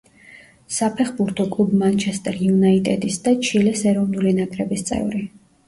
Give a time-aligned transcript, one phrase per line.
[0.77, 5.27] საფეხბურთო კლუბ „მანჩესტერ იუნაიტედის“ და ჩილეს ეროვნული ნაკრების წევრი.